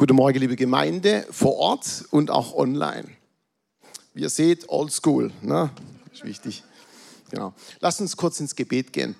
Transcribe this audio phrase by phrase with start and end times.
[0.00, 3.06] Guten Morgen, liebe Gemeinde, vor Ort und auch online.
[4.14, 5.68] Wie ihr seht, old school, ne?
[6.10, 6.64] ist wichtig.
[7.28, 7.52] Genau.
[7.80, 9.14] Lasst uns kurz ins Gebet gehen.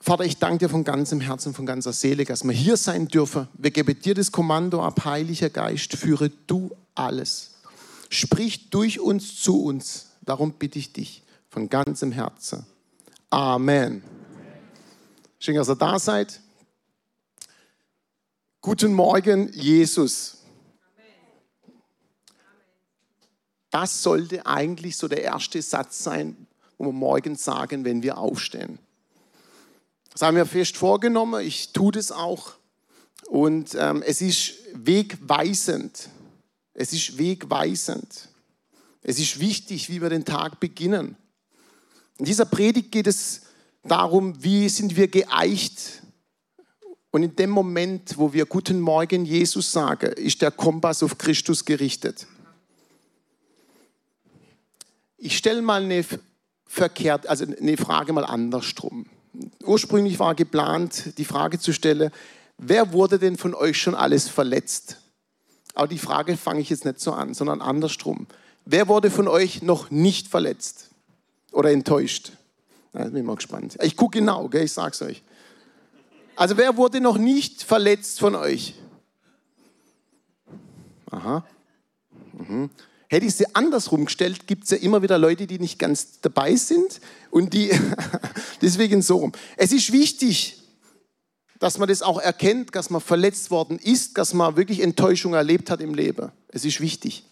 [0.00, 3.46] Vater, ich danke dir von ganzem Herzen, von ganzer Seele, dass wir hier sein dürfen.
[3.54, 7.52] Wir geben dir das Kommando ab, Heiliger Geist, führe du alles.
[8.08, 10.06] Sprich durch uns zu uns.
[10.22, 12.66] Darum bitte ich dich von ganzem Herzen.
[13.30, 14.02] Amen.
[15.38, 16.40] Schön, dass ihr da seid.
[18.62, 20.36] Guten Morgen, Jesus.
[23.70, 26.46] Das sollte eigentlich so der erste Satz sein,
[26.76, 28.78] wo wir morgens sagen, wenn wir aufstehen.
[30.10, 31.42] Das haben wir fest vorgenommen.
[31.42, 32.52] Ich tue das auch.
[33.28, 36.10] Und ähm, es ist wegweisend.
[36.74, 38.28] Es ist wegweisend.
[39.02, 41.16] Es ist wichtig, wie wir den Tag beginnen.
[42.18, 43.40] In dieser Predigt geht es
[43.84, 46.02] darum, wie sind wir geeicht.
[47.10, 51.64] Und in dem Moment, wo wir Guten Morgen Jesus sagen, ist der Kompass auf Christus
[51.64, 52.26] gerichtet.
[55.18, 56.04] Ich stelle mal eine
[56.66, 59.06] verkehrt, also eine Frage mal andersrum.
[59.64, 62.10] Ursprünglich war geplant, die Frage zu stellen,
[62.58, 64.98] wer wurde denn von euch schon alles verletzt?
[65.74, 68.26] Aber die Frage fange ich jetzt nicht so an, sondern andersrum.
[68.64, 70.90] Wer wurde von euch noch nicht verletzt
[71.50, 72.32] oder enttäuscht?
[72.92, 73.76] Da bin ich mal gespannt.
[73.82, 74.64] Ich gucke genau, gell?
[74.64, 75.22] ich sag's euch.
[76.40, 78.72] Also wer wurde noch nicht verletzt von euch?
[81.10, 81.44] Aha.
[82.32, 82.70] Mhm.
[83.10, 86.56] Hätte ich sie andersrum gestellt, gibt es ja immer wieder Leute, die nicht ganz dabei
[86.56, 87.70] sind und die
[88.62, 89.32] deswegen so rum.
[89.58, 90.62] Es ist wichtig,
[91.58, 95.68] dass man das auch erkennt, dass man verletzt worden ist, dass man wirklich Enttäuschung erlebt
[95.68, 96.32] hat im Leben.
[96.48, 97.26] Es ist wichtig.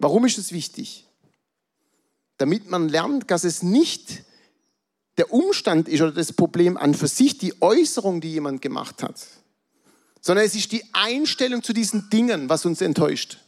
[0.00, 1.06] Warum ist es wichtig?
[2.38, 4.24] Damit man lernt, dass es nicht
[5.18, 9.26] der Umstand ist oder das Problem an für sich, die Äußerung, die jemand gemacht hat,
[10.20, 13.38] sondern es ist die Einstellung zu diesen Dingen, was uns enttäuscht.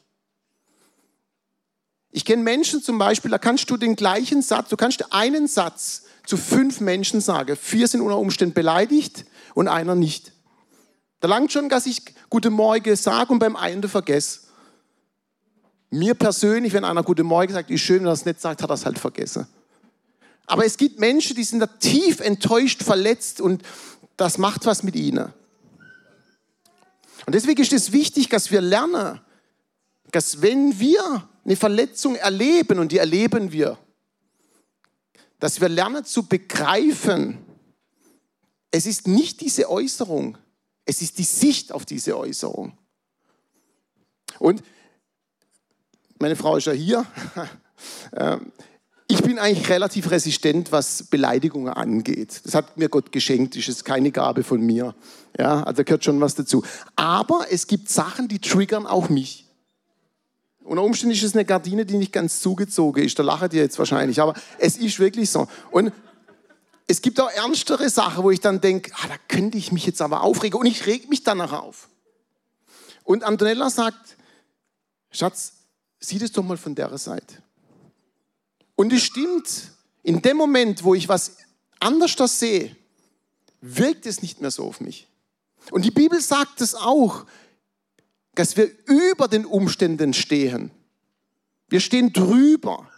[2.10, 6.04] Ich kenne Menschen zum Beispiel, da kannst du den gleichen Satz, du kannst einen Satz
[6.24, 7.56] zu fünf Menschen sagen.
[7.56, 10.32] Vier sind unter Umständen beleidigt und einer nicht.
[11.20, 14.40] Da langt schon, dass ich Gute Morgen sage und beim einen vergesse.
[15.90, 18.70] Mir persönlich, wenn einer Gute Morgen sagt, ist schön, wenn er es nicht sagt, hat
[18.70, 19.46] er es halt vergessen.
[20.48, 23.62] Aber es gibt Menschen, die sind da tief enttäuscht, verletzt und
[24.16, 25.32] das macht was mit ihnen.
[27.26, 29.20] Und deswegen ist es wichtig, dass wir lernen,
[30.10, 33.76] dass wenn wir eine Verletzung erleben, und die erleben wir,
[35.38, 37.44] dass wir lernen zu begreifen,
[38.70, 40.38] es ist nicht diese Äußerung,
[40.86, 42.76] es ist die Sicht auf diese Äußerung.
[44.38, 44.62] Und
[46.18, 47.06] meine Frau ist ja hier.
[49.28, 52.40] Bin eigentlich relativ resistent, was Beleidigungen angeht.
[52.44, 54.94] Das hat mir Gott geschenkt, das ist keine Gabe von mir.
[55.38, 56.64] Ja, also gehört schon was dazu.
[56.96, 59.44] Aber es gibt Sachen, die triggern auch mich.
[60.64, 63.18] Unter Umständen ist es eine Gardine, die nicht ganz zugezogen ist.
[63.18, 64.18] Da lacht ihr jetzt wahrscheinlich.
[64.18, 65.46] Aber es ist wirklich so.
[65.72, 65.92] Und
[66.86, 70.00] es gibt auch ernstere Sachen, wo ich dann denke, ah, da könnte ich mich jetzt
[70.00, 70.58] aber aufregen.
[70.58, 71.90] Und ich reg mich danach auf.
[73.04, 74.16] Und Antonella sagt,
[75.10, 75.52] Schatz,
[76.00, 77.42] sieh das doch mal von der Seite.
[78.78, 79.72] Und es stimmt,
[80.04, 81.38] in dem Moment, wo ich was
[81.80, 82.76] anders das sehe,
[83.60, 85.08] wirkt es nicht mehr so auf mich.
[85.72, 87.26] Und die Bibel sagt es auch
[88.38, 90.70] dass wir über den Umständen stehen.
[91.68, 92.88] Wir stehen drüber.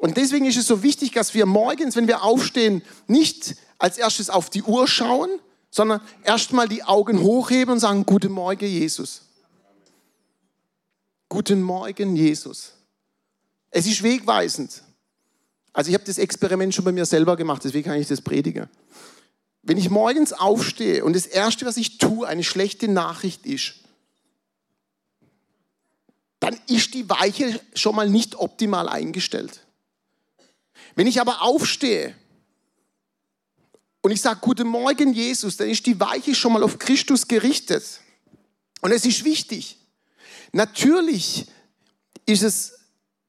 [0.00, 4.28] Und deswegen ist es so wichtig, dass wir morgens, wenn wir aufstehen, nicht als erstes
[4.28, 5.30] auf die Uhr schauen,
[5.70, 9.22] sondern erstmal die Augen hochheben und sagen, guten Morgen, Jesus.
[11.28, 12.72] Guten Morgen, Jesus.
[13.76, 14.82] Es ist wegweisend.
[15.74, 18.70] Also ich habe das Experiment schon bei mir selber gemacht, deswegen kann ich das predigen.
[19.60, 23.74] Wenn ich morgens aufstehe und das Erste, was ich tue, eine schlechte Nachricht ist,
[26.40, 29.60] dann ist die Weiche schon mal nicht optimal eingestellt.
[30.94, 32.14] Wenn ich aber aufstehe
[34.00, 38.00] und ich sage, guten Morgen Jesus, dann ist die Weiche schon mal auf Christus gerichtet.
[38.80, 39.76] Und es ist wichtig.
[40.52, 41.44] Natürlich
[42.24, 42.75] ist es,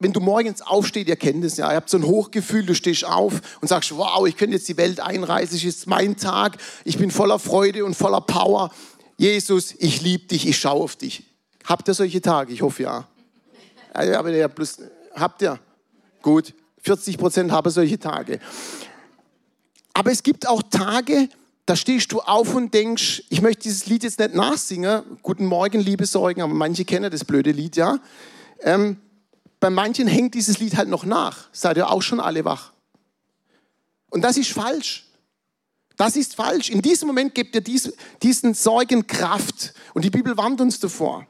[0.00, 3.04] wenn du morgens aufstehst, ihr kennt es ja, ihr habt so ein Hochgefühl, du stehst
[3.04, 6.98] auf und sagst, wow, ich könnte jetzt die Welt einreißen, es ist mein Tag, ich
[6.98, 8.70] bin voller Freude und voller Power.
[9.16, 11.24] Jesus, ich liebe dich, ich schaue auf dich.
[11.64, 12.52] Habt ihr solche Tage?
[12.52, 13.08] Ich hoffe ja.
[13.92, 14.78] Aber ja, plus,
[15.14, 15.58] habt ihr?
[16.22, 18.38] Gut, 40 Prozent haben solche Tage.
[19.92, 21.28] Aber es gibt auch Tage,
[21.66, 25.02] da stehst du auf und denkst, ich möchte dieses Lied jetzt nicht nachsingen.
[25.22, 27.98] Guten Morgen, liebe Sorgen, aber manche kennen das blöde Lied, ja.
[28.60, 28.98] Ähm,
[29.60, 31.48] bei manchen hängt dieses Lied halt noch nach.
[31.52, 32.72] Seid ihr auch schon alle wach?
[34.10, 35.04] Und das ist falsch.
[35.96, 36.70] Das ist falsch.
[36.70, 39.74] In diesem Moment gebt ihr dies, diesen Sorgen Kraft.
[39.94, 41.26] Und die Bibel warnt uns davor.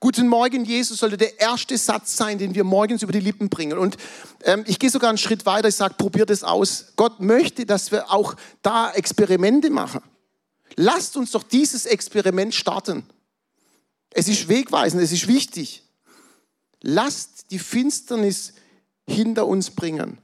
[0.00, 3.78] Guten Morgen, Jesus sollte der erste Satz sein, den wir morgens über die Lippen bringen.
[3.78, 3.96] Und
[4.42, 6.86] ähm, ich gehe sogar einen Schritt weiter, ich sage, probiert es aus.
[6.96, 10.00] Gott möchte, dass wir auch da Experimente machen.
[10.74, 13.04] Lasst uns doch dieses Experiment starten.
[14.10, 15.85] Es ist wegweisend, es ist wichtig.
[16.88, 18.52] Lasst die Finsternis
[19.08, 20.18] hinter uns bringen.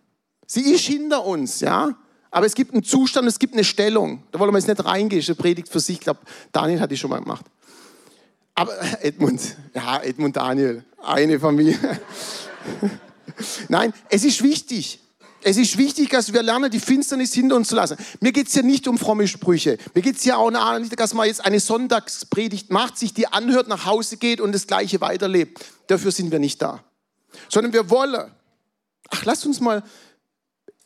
[0.46, 1.98] Sie ist hinter uns, ja.
[2.30, 4.22] Aber es gibt einen Zustand, es gibt eine Stellung.
[4.30, 5.96] Da wollen wir jetzt nicht reingehen, das ist eine Predigt für sich.
[5.96, 6.20] Ich glaube,
[6.52, 7.44] Daniel hat die schon mal gemacht.
[8.54, 8.72] Aber
[9.02, 11.78] Edmund, ja, Edmund Daniel, eine Familie.
[13.68, 15.00] Nein, es ist wichtig.
[15.44, 17.96] Es ist wichtig, dass wir lernen, die Finsternis hinter uns zu lassen.
[18.20, 19.76] Mir geht es ja nicht um fromme Sprüche.
[19.92, 23.66] Mir geht es ja auch nicht, dass man jetzt eine Sonntagspredigt macht, sich die anhört,
[23.66, 25.64] nach Hause geht und das Gleiche weiterlebt.
[25.88, 26.84] Dafür sind wir nicht da.
[27.48, 28.30] Sondern wir wollen.
[29.10, 29.82] Ach, lasst uns mal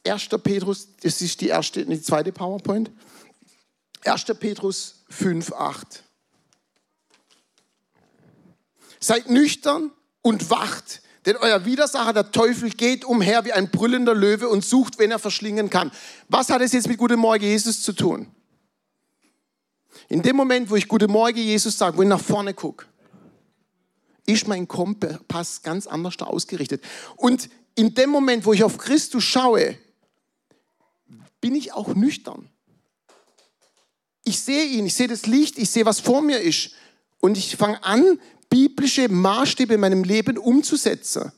[0.07, 0.29] 1.
[0.43, 2.91] Petrus, das ist die erste, die zweite PowerPoint.
[4.05, 4.25] 1.
[4.41, 6.03] Petrus 5, 8.
[9.01, 9.91] Seid nüchtern
[10.23, 14.99] und wacht, denn euer Widersacher, der Teufel, geht umher wie ein brüllender Löwe und sucht,
[14.99, 15.91] wen er verschlingen kann.
[16.29, 18.29] Was hat es jetzt mit Guten Morgen Jesus zu tun?
[20.09, 22.87] In dem Moment, wo ich Guten Morgen Jesus sage, wo ich nach vorne gucke,
[24.25, 26.83] ist mein Kompass ganz anders ausgerichtet.
[27.17, 29.77] Und in dem Moment, wo ich auf Christus schaue,
[31.41, 32.49] bin ich auch nüchtern.
[34.25, 36.71] Ich sehe ihn, ich sehe das Licht, ich sehe, was vor mir ist.
[37.19, 41.33] Und ich fange an, biblische Maßstäbe in meinem Leben umzusetzen.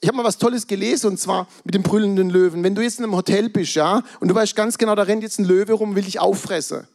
[0.00, 2.62] Ich habe mal was Tolles gelesen und zwar mit dem brüllenden Löwen.
[2.62, 5.22] Wenn du jetzt in einem Hotel bist, ja, und du weißt ganz genau, da rennt
[5.22, 6.86] jetzt ein Löwe rum, will dich auffressen.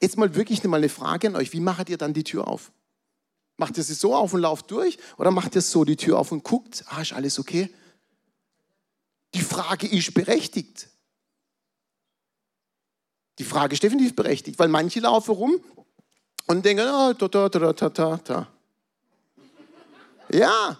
[0.00, 2.72] Jetzt mal wirklich mal eine Frage an euch: Wie macht ihr dann die Tür auf?
[3.56, 6.30] Macht ihr sie so auf und lauft durch oder macht ihr so die Tür auf
[6.30, 7.68] und guckt, ah, ist alles okay?
[9.34, 10.88] Die Frage ist berechtigt.
[13.38, 15.60] Die Frage ist definitiv berechtigt, weil manche laufen rum
[16.48, 18.48] und denken, oh, da, da, da, da, da, da.
[20.30, 20.78] Ja,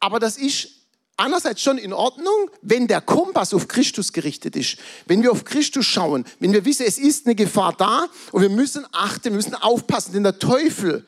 [0.00, 0.68] aber das ist
[1.16, 4.78] einerseits schon in Ordnung, wenn der Kompass auf Christus gerichtet ist.
[5.06, 8.48] Wenn wir auf Christus schauen, wenn wir wissen, es ist eine Gefahr da und wir
[8.48, 11.06] müssen achten, wir müssen aufpassen, denn der Teufel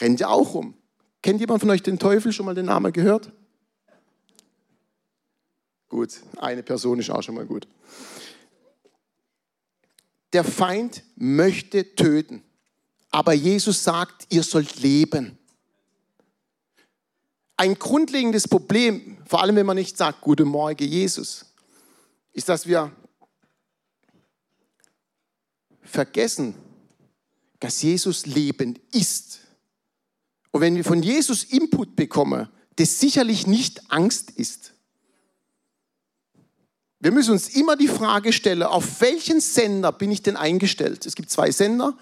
[0.00, 0.74] rennt ja auch rum.
[1.22, 2.32] Kennt jemand von euch den Teufel?
[2.32, 3.30] Schon mal den Namen gehört?
[5.88, 7.66] Gut, eine Person ist auch schon mal gut.
[10.32, 12.42] Der Feind möchte töten.
[13.10, 15.38] Aber Jesus sagt, ihr sollt leben.
[17.56, 21.44] Ein grundlegendes Problem, vor allem wenn man nicht sagt, guten Morgen Jesus,
[22.32, 22.90] ist, dass wir
[25.82, 26.54] vergessen,
[27.58, 29.40] dass Jesus Leben ist.
[30.52, 34.72] Und wenn wir von Jesus Input bekommen, das sicherlich nicht Angst ist.
[36.98, 41.06] Wir müssen uns immer die Frage stellen, auf welchen Sender bin ich denn eingestellt?
[41.06, 41.96] Es gibt zwei Sender,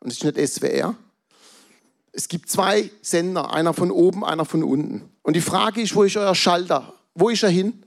[0.00, 0.96] und es ist nicht SWR.
[2.12, 5.08] Es gibt zwei Sender, einer von oben, einer von unten.
[5.22, 6.94] Und die Frage ist, wo ist euer Schalter?
[7.14, 7.84] Wo ist er hin?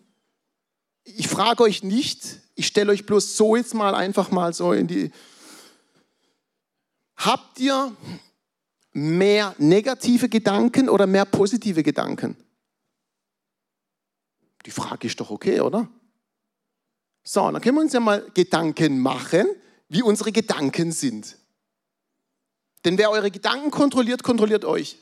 [1.03, 4.87] Ich frage euch nicht, ich stelle euch bloß so jetzt mal einfach mal so in
[4.87, 5.11] die...
[7.17, 7.95] Habt ihr
[8.93, 12.37] mehr negative Gedanken oder mehr positive Gedanken?
[14.65, 15.89] Die Frage ist doch okay, oder?
[17.23, 19.47] So, dann können wir uns ja mal Gedanken machen,
[19.89, 21.37] wie unsere Gedanken sind.
[22.85, 24.97] Denn wer eure Gedanken kontrolliert, kontrolliert euch.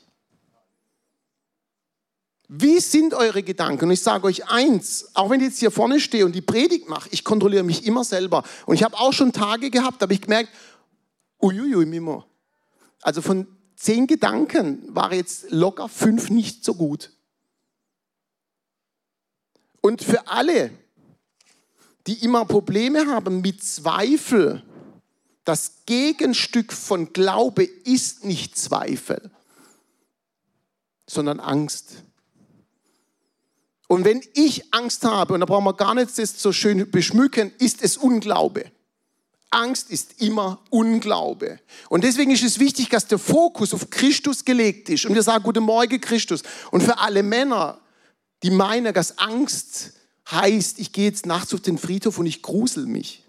[2.48, 3.86] Wie sind eure Gedanken?
[3.86, 6.88] Und ich sage euch eins, auch wenn ich jetzt hier vorne stehe und die Predigt
[6.88, 8.44] mache, ich kontrolliere mich immer selber.
[8.66, 10.50] Und ich habe auch schon Tage gehabt, da habe ich gemerkt,
[11.40, 12.24] uiuiui, Mimo.
[13.00, 17.10] Also von zehn Gedanken waren jetzt locker fünf nicht so gut.
[19.80, 20.70] Und für alle,
[22.06, 24.62] die immer Probleme haben mit Zweifel,
[25.44, 29.30] das Gegenstück von Glaube ist nicht Zweifel,
[31.06, 32.04] sondern Angst.
[33.88, 37.52] Und wenn ich Angst habe, und da brauchen wir gar nicht das so schön beschmücken,
[37.58, 38.70] ist es Unglaube.
[39.50, 41.58] Angst ist immer Unglaube.
[41.90, 45.04] Und deswegen ist es wichtig, dass der Fokus auf Christus gelegt ist.
[45.04, 46.42] Und wir sagen, guten Morgen Christus.
[46.70, 47.78] Und für alle Männer,
[48.42, 49.92] die meinen, dass Angst
[50.30, 53.21] heißt, ich gehe jetzt nachts auf den Friedhof und ich grusel mich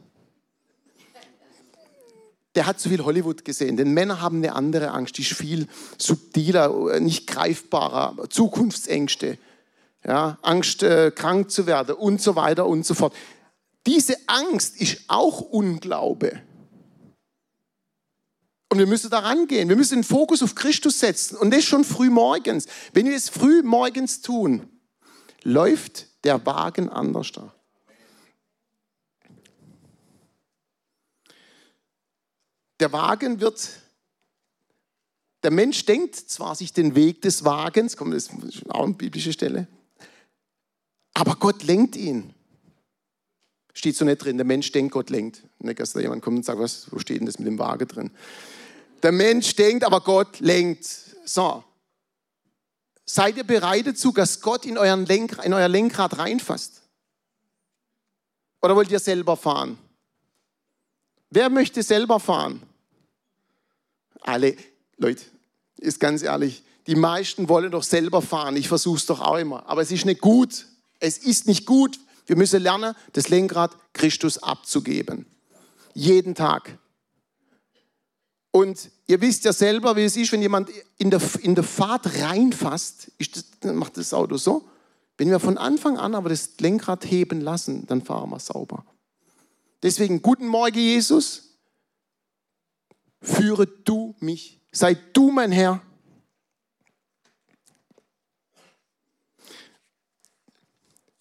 [2.56, 3.78] der hat zu viel Hollywood gesehen.
[3.78, 5.68] Denn Männer haben eine andere Angst, die ist viel
[5.98, 9.38] subtiler, nicht greifbarer, Zukunftsängste,
[10.06, 13.14] ja, Angst, äh, krank zu werden und so weiter und so fort.
[13.86, 16.42] Diese Angst ist auch Unglaube.
[18.70, 19.70] Und wir müssen da rangehen.
[19.70, 21.38] Wir müssen den Fokus auf Christus setzen.
[21.38, 22.66] Und das schon früh morgens.
[22.94, 24.68] Wenn wir es früh morgens tun,
[25.44, 27.54] läuft der Wagen anders da.
[32.84, 33.70] Der Wagen wird,
[35.42, 39.32] der Mensch denkt zwar sich den Weg des Wagens, kommt das ist auch eine biblische
[39.32, 39.70] Stelle,
[41.14, 42.34] aber Gott lenkt ihn.
[43.74, 45.44] Steht so nicht drin, der Mensch denkt, Gott lenkt.
[45.60, 47.88] Nicht, dass da jemand kommt und sagt, was, wo steht denn das mit dem Wagen
[47.88, 48.12] drin?
[49.02, 50.86] Der Mensch denkt, aber Gott lenkt.
[51.24, 51.64] So.
[53.06, 56.82] Seid ihr bereit dazu, dass Gott in, euren Lenk, in euer Lenkrad reinfasst?
[58.62, 59.78] Oder wollt ihr selber fahren?
[61.30, 62.62] Wer möchte selber fahren?
[64.24, 64.56] Alle.
[64.98, 65.24] Leute,
[65.78, 68.58] ist ganz ehrlich, die meisten wollen doch selber fahren.
[68.58, 69.68] Ich versuche es doch auch immer.
[69.68, 70.66] Aber es ist nicht gut.
[71.00, 72.00] Es ist nicht gut.
[72.26, 75.26] Wir müssen lernen, das Lenkrad Christus abzugeben.
[75.94, 76.78] Jeden Tag.
[78.52, 82.20] Und ihr wisst ja selber, wie es ist, wenn jemand in der, in der Fahrt
[82.20, 84.68] reinfasst, das, macht das Auto so.
[85.18, 88.86] Wenn wir von Anfang an aber das Lenkrad heben lassen, dann fahren wir sauber.
[89.82, 91.58] Deswegen, guten Morgen, Jesus.
[93.22, 94.60] Führe du mich.
[94.72, 95.82] Sei du mein Herr.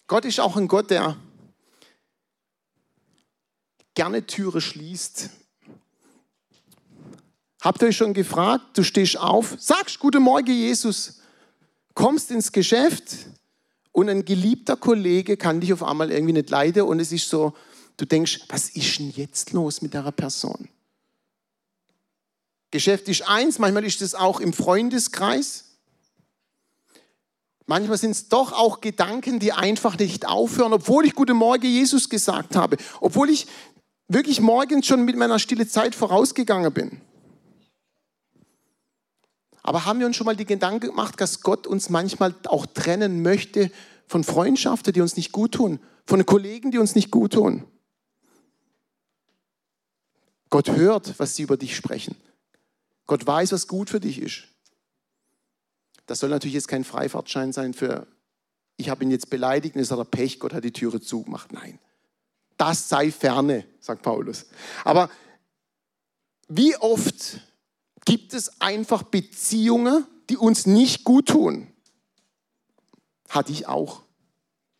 [0.07, 1.17] Gott ist auch ein Gott, der
[3.93, 5.29] gerne Türe schließt.
[7.61, 11.21] Habt ihr euch schon gefragt, du stehst auf, sagst Guten Morgen, Jesus,
[11.93, 13.15] kommst ins Geschäft
[13.91, 17.53] und ein geliebter Kollege kann dich auf einmal irgendwie nicht leiden und es ist so,
[17.97, 20.67] du denkst, was ist denn jetzt los mit der Person?
[22.73, 25.65] Geschäft ist eins, manchmal ist es auch im Freundeskreis.
[27.67, 32.09] Manchmal sind es doch auch Gedanken, die einfach nicht aufhören, obwohl ich Guten Morgen Jesus
[32.09, 33.45] gesagt habe, obwohl ich
[34.07, 37.01] wirklich morgens schon mit meiner stille Zeit vorausgegangen bin.
[39.61, 43.21] Aber haben wir uns schon mal die Gedanken gemacht, dass Gott uns manchmal auch trennen
[43.21, 43.69] möchte
[44.07, 47.67] von Freundschaften, die uns nicht gut tun, von Kollegen, die uns nicht gut tun?
[50.49, 52.15] Gott hört, was sie über dich sprechen.
[53.07, 54.43] Gott weiß, was gut für dich ist.
[56.05, 58.07] Das soll natürlich jetzt kein Freifahrtschein sein für,
[58.77, 61.53] ich habe ihn jetzt beleidigt jetzt hat er Pech, Gott hat die Türe zugemacht.
[61.53, 61.79] Nein,
[62.57, 64.45] das sei ferne, sagt Paulus.
[64.83, 65.09] Aber
[66.47, 67.39] wie oft
[68.05, 71.67] gibt es einfach Beziehungen, die uns nicht gut tun?
[73.29, 74.03] Hatte ich auch.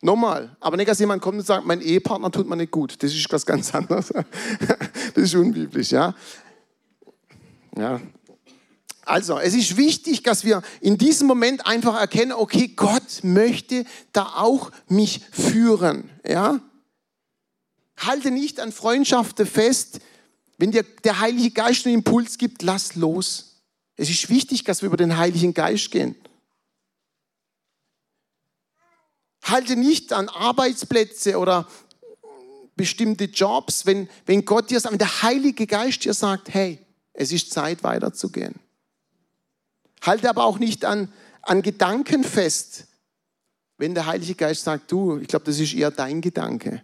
[0.02, 3.02] Nochmal, aber nicht, dass jemand kommt und sagt, mein Ehepartner tut mir nicht gut.
[3.02, 4.12] Das ist was ganz anderes.
[5.14, 6.12] Das ist unbiblisch, ja.
[7.76, 8.00] Ja,
[9.06, 14.34] also, es ist wichtig, dass wir in diesem Moment einfach erkennen, okay, Gott möchte da
[14.36, 16.60] auch mich führen, ja?
[17.98, 20.00] Halte nicht an Freundschaften fest.
[20.56, 23.62] Wenn dir der Heilige Geist einen Impuls gibt, lass los.
[23.96, 26.16] Es ist wichtig, dass wir über den Heiligen Geist gehen.
[29.42, 31.68] Halte nicht an Arbeitsplätze oder
[32.74, 36.83] bestimmte Jobs, wenn, wenn Gott dir sagt, wenn der Heilige Geist dir sagt, hey,
[37.14, 38.56] es ist Zeit weiterzugehen.
[40.02, 41.10] Halte aber auch nicht an,
[41.42, 42.86] an Gedanken fest,
[43.78, 46.82] wenn der Heilige Geist sagt, du, ich glaube, das ist eher dein Gedanke.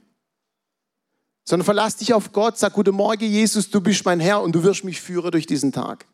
[1.44, 4.62] Sondern verlass dich auf Gott, sag, guten Morgen, Jesus, du bist mein Herr und du
[4.62, 6.06] wirst mich führen durch diesen Tag.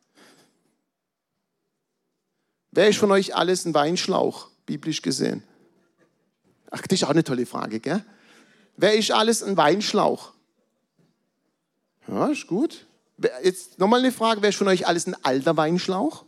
[2.73, 5.43] Wer ist von euch alles ein Weinschlauch, biblisch gesehen?
[6.71, 8.05] Ach, das ist auch eine tolle Frage, gell?
[8.77, 10.33] Wer ist alles ein Weinschlauch?
[12.09, 12.87] Ja, ist gut.
[13.43, 16.25] Jetzt nochmal eine Frage, wer ist von euch alles ein alter Weinschlauch?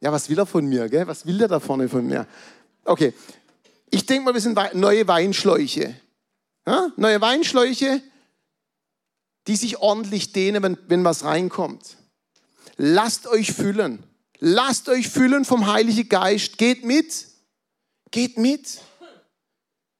[0.00, 0.88] Ja, was will er von mir?
[0.88, 1.06] Gell?
[1.06, 2.26] Was will der da vorne von mir?
[2.84, 3.14] Okay,
[3.90, 5.94] ich denke mal, wir sind neue Weinschläuche.
[6.66, 6.92] Ja?
[6.96, 8.02] Neue Weinschläuche,
[9.46, 11.96] die sich ordentlich dehnen, wenn, wenn was reinkommt.
[12.76, 14.02] Lasst euch füllen.
[14.40, 16.58] Lasst euch füllen vom Heiligen Geist.
[16.58, 17.28] Geht mit.
[18.10, 18.80] Geht mit.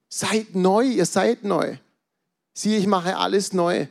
[0.09, 1.77] Seid neu, ihr seid neu.
[2.57, 3.87] Siehe, ich mache alles neu.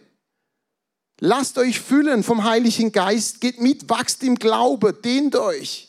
[1.21, 3.41] Lasst euch füllen vom Heiligen Geist.
[3.41, 5.89] Geht mit, wachst im Glaube, dehnt euch.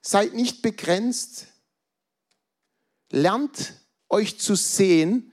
[0.00, 1.48] Seid nicht begrenzt.
[3.10, 3.74] Lernt
[4.08, 5.32] euch zu sehen,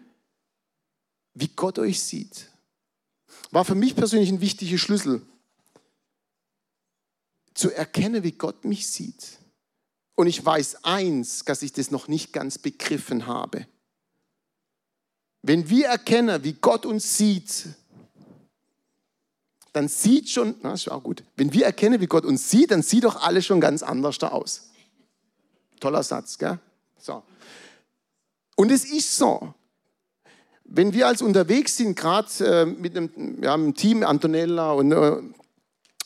[1.35, 2.49] wie Gott euch sieht.
[3.51, 5.21] War für mich persönlich ein wichtiger Schlüssel.
[7.53, 9.37] Zu erkennen, wie Gott mich sieht.
[10.15, 13.67] Und ich weiß eins, dass ich das noch nicht ganz begriffen habe.
[15.47, 17.67] Wenn wir erkennen, wie Gott uns sieht,
[19.71, 22.81] dann sieht schon, na, ist auch gut, wenn wir erkennen, wie Gott uns sieht, dann
[22.81, 24.69] sieht doch alles schon ganz anders da aus.
[25.79, 26.59] Toller Satz, gell?
[26.99, 27.23] So.
[28.57, 29.53] Und es ist so.
[30.65, 35.21] Wenn wir als unterwegs sind, gerade äh, mit einem, ja, einem Team, Antonella und, äh,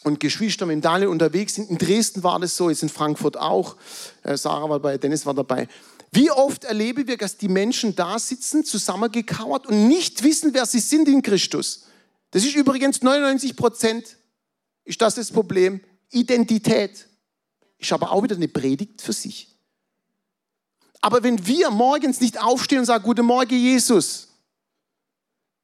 [0.04, 3.76] und Geschwister mit Daniel unterwegs sind, in Dresden war das so, jetzt in Frankfurt auch,
[4.22, 5.68] äh, Sarah war dabei, Dennis war dabei.
[6.12, 10.80] Wie oft erleben wir, dass die Menschen da sitzen, zusammengekauert und nicht wissen, wer sie
[10.80, 11.86] sind in Christus?
[12.32, 14.18] Das ist übrigens 99 Prozent,
[14.84, 15.82] ist das das Problem.
[16.10, 17.08] Identität
[17.78, 19.58] ist aber auch wieder eine Predigt für sich.
[21.00, 24.28] Aber wenn wir morgens nicht aufstehen und sagen, guten Morgen Jesus,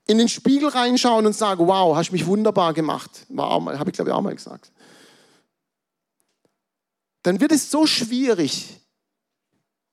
[0.08, 4.16] in den Spiegel reinschauen und sagen, wow, hast mich wunderbar gemacht, habe ich glaube ich
[4.16, 4.72] auch mal gesagt,
[7.24, 8.80] dann wird es so schwierig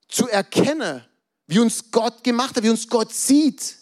[0.09, 1.05] zu erkennen,
[1.47, 3.77] wie uns Gott gemacht hat, wie uns Gott sieht.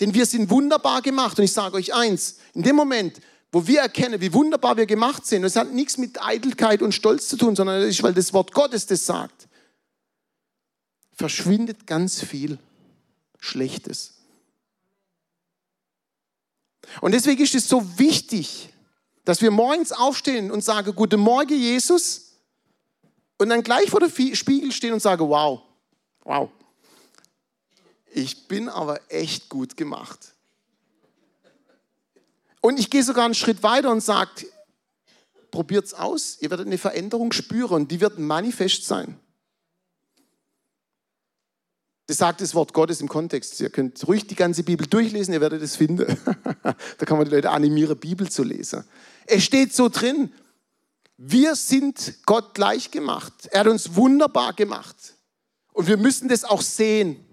[0.00, 1.38] Denn wir sind wunderbar gemacht.
[1.38, 3.20] Und ich sage euch eins, in dem Moment,
[3.52, 7.28] wo wir erkennen, wie wunderbar wir gemacht sind, das hat nichts mit Eitelkeit und Stolz
[7.28, 9.48] zu tun, sondern das ist, weil das Wort Gottes das sagt,
[11.12, 12.58] verschwindet ganz viel
[13.38, 14.14] Schlechtes.
[17.00, 18.70] Und deswegen ist es so wichtig,
[19.24, 22.31] dass wir morgens aufstehen und sagen, guten Morgen Jesus,
[23.38, 25.60] und dann gleich vor dem Spiegel stehen und sagen, wow,
[26.24, 26.50] wow,
[28.14, 30.34] ich bin aber echt gut gemacht.
[32.60, 34.46] Und ich gehe sogar einen Schritt weiter und sage,
[35.50, 39.18] probiert es aus, ihr werdet eine Veränderung spüren und die wird manifest sein.
[42.06, 43.60] Das sagt das Wort Gottes im Kontext.
[43.60, 46.04] Ihr könnt ruhig die ganze Bibel durchlesen, ihr werdet es finden.
[46.62, 48.84] da kann man die Leute animieren, Bibel zu lesen.
[49.26, 50.32] Es steht so drin,
[51.24, 53.32] wir sind Gott gleich gemacht.
[53.52, 54.96] Er hat uns wunderbar gemacht.
[55.72, 57.24] Und wir müssen das auch sehen.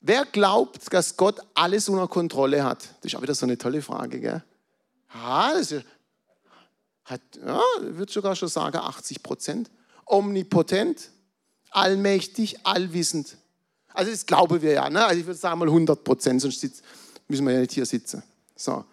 [0.00, 2.82] Wer glaubt, dass Gott alles unter Kontrolle hat?
[2.82, 4.42] Das ist auch wieder so eine tolle Frage, gell?
[5.14, 5.72] Ja, das
[7.04, 9.70] hat, ja, würde sogar schon sagen, 80 Prozent.
[10.06, 11.10] Omnipotent,
[11.70, 13.36] allmächtig, allwissend.
[13.94, 14.90] Also das glauben wir ja.
[14.90, 15.04] Ne?
[15.04, 16.82] Also ich würde sagen mal 100 Prozent, sonst
[17.28, 18.24] müssen wir ja nicht hier sitzen.
[18.60, 18.84] So.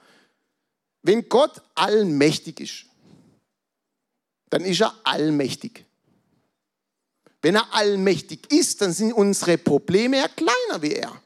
[1.02, 2.86] Wenn Gott allmächtig ist,
[4.50, 5.86] dann ist er allmächtig.
[7.42, 11.22] Wenn er allmächtig ist, dann sind unsere Probleme ja kleiner wie er.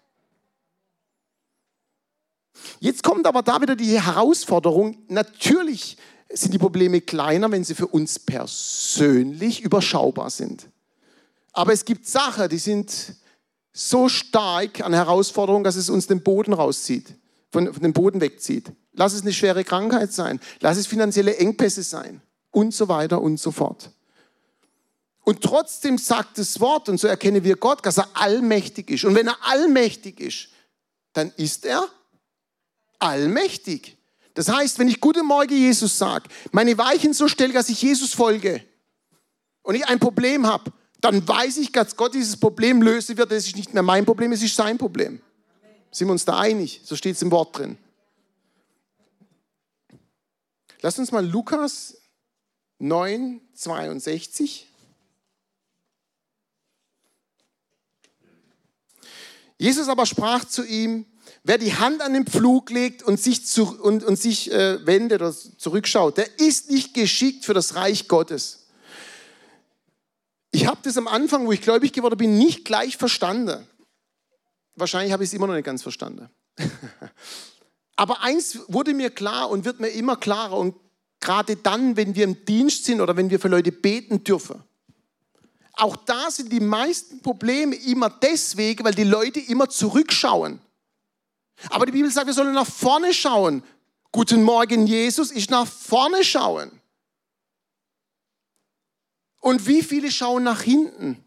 [2.79, 4.97] Jetzt kommt aber da wieder die Herausforderung.
[5.07, 5.97] Natürlich
[6.29, 10.67] sind die Probleme kleiner, wenn sie für uns persönlich überschaubar sind.
[11.53, 13.15] Aber es gibt Sachen, die sind
[13.73, 17.15] so stark an Herausforderungen, dass es uns den Boden rauszieht
[17.51, 18.71] von, von dem Boden wegzieht.
[18.93, 20.39] Lass es eine schwere Krankheit sein.
[20.59, 22.21] Lass es finanzielle Engpässe sein.
[22.51, 23.91] Und so weiter und so fort.
[25.23, 29.05] Und trotzdem sagt das Wort, und so erkennen wir Gott, dass er allmächtig ist.
[29.05, 30.49] Und wenn er allmächtig ist,
[31.13, 31.87] dann ist er
[32.99, 33.97] allmächtig.
[34.33, 38.13] Das heißt, wenn ich Guten Morgen Jesus sage, meine Weichen so stelle, dass ich Jesus
[38.13, 38.63] folge
[39.61, 43.31] und ich ein Problem habe, dann weiß ich, dass Gott dieses Problem lösen wird.
[43.31, 45.21] Das ist nicht mehr mein Problem, es ist sein Problem.
[45.91, 46.81] Sind wir uns da einig?
[46.83, 47.77] So steht es im Wort drin.
[50.81, 51.97] Lass uns mal Lukas
[52.79, 54.67] 9, 62.
[59.57, 61.05] Jesus aber sprach zu ihm,
[61.43, 65.21] wer die Hand an den Pflug legt und sich, zu, und, und sich äh, wendet
[65.21, 68.65] oder zurückschaut, der ist nicht geschickt für das Reich Gottes.
[70.51, 73.67] Ich habe das am Anfang, wo ich gläubig geworden bin, nicht gleich verstanden.
[74.75, 76.29] Wahrscheinlich habe ich es immer noch nicht ganz verstanden.
[77.95, 80.75] Aber eins wurde mir klar und wird mir immer klarer und
[81.19, 84.63] gerade dann, wenn wir im Dienst sind oder wenn wir für Leute beten dürfen.
[85.73, 90.59] Auch da sind die meisten Probleme immer deswegen, weil die Leute immer zurückschauen.
[91.69, 93.63] Aber die Bibel sagt, wir sollen nach vorne schauen.
[94.11, 96.71] Guten Morgen, Jesus, ich nach vorne schauen.
[99.39, 101.23] Und wie viele schauen nach hinten?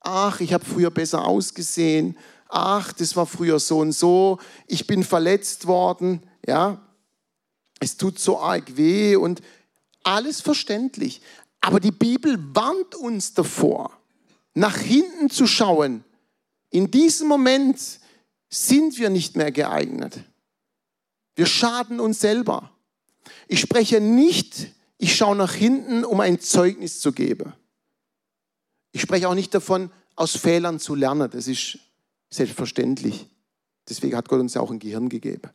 [0.00, 2.16] Ach, ich habe früher besser ausgesehen
[2.48, 6.80] ach, das war früher so und so, ich bin verletzt worden, ja,
[7.80, 9.40] es tut so arg weh und
[10.02, 11.20] alles verständlich.
[11.60, 13.92] Aber die Bibel warnt uns davor,
[14.54, 16.04] nach hinten zu schauen.
[16.70, 17.78] In diesem Moment
[18.48, 20.20] sind wir nicht mehr geeignet.
[21.36, 22.70] Wir schaden uns selber.
[23.46, 27.52] Ich spreche nicht, ich schaue nach hinten, um ein Zeugnis zu geben.
[28.92, 31.30] Ich spreche auch nicht davon, aus Fehlern zu lernen.
[31.30, 31.78] Das ist
[32.30, 33.28] Selbstverständlich.
[33.88, 35.50] Deswegen hat Gott uns ja auch ein Gehirn gegeben.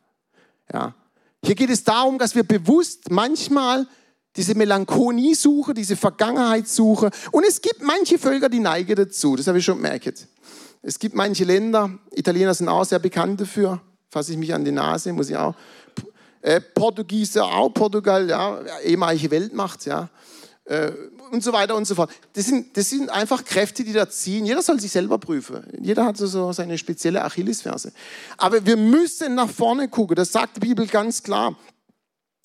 [0.72, 0.96] Ja.
[1.46, 3.88] Hier geht es darum, dass wir bewusst manchmal
[4.36, 7.12] diese Melancholie suchen, diese Vergangenheit suchen.
[7.32, 9.36] Und es gibt manche Völker, die neigen dazu.
[9.36, 10.28] Das habe ich schon gemerkt.
[10.82, 13.82] Es gibt manche Länder, Italiener sind auch sehr bekannt dafür.
[14.10, 15.56] Fasse ich mich an die Nase, muss ich auch.
[16.42, 20.10] Äh, Portugiese auch, Portugal, ja, ehemalige Weltmacht, ja.
[20.66, 20.92] Äh,
[21.32, 22.12] und so weiter und so fort.
[22.34, 24.46] Das sind, das sind einfach Kräfte, die da ziehen.
[24.46, 25.66] Jeder soll sich selber prüfen.
[25.82, 27.92] Jeder hat so seine spezielle Achillesferse.
[28.38, 30.16] Aber wir müssen nach vorne gucken.
[30.16, 31.58] Das sagt die Bibel ganz klar.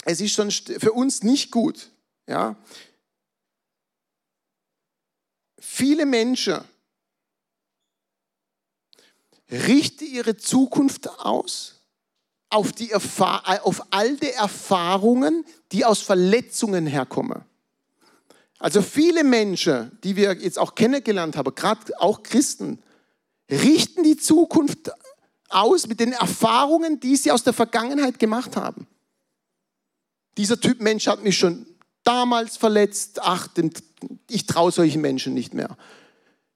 [0.05, 1.91] Es ist sonst für uns nicht gut.
[2.27, 2.57] Ja?
[5.61, 6.61] Viele Menschen
[9.51, 11.75] richte ihre Zukunft aus
[12.51, 17.45] auf, die auf alte Erfahrungen, die aus Verletzungen herkommen.
[18.59, 22.83] Also viele Menschen, die wir jetzt auch kennengelernt haben, gerade auch Christen,
[23.51, 24.91] richten die Zukunft
[25.49, 28.87] aus mit den Erfahrungen, die sie aus der Vergangenheit gemacht haben.
[30.37, 31.67] Dieser Typ Mensch hat mich schon
[32.05, 33.49] damals verletzt, ach,
[34.29, 35.77] ich traue solchen Menschen nicht mehr.